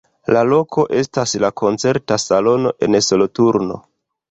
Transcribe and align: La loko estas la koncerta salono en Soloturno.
La 0.35 0.41
loko 0.45 0.85
estas 1.01 1.35
la 1.43 1.51
koncerta 1.61 2.19
salono 2.25 2.75
en 2.89 3.01
Soloturno. 3.11 3.81